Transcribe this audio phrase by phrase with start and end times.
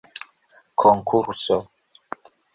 [0.81, 1.55] konkurso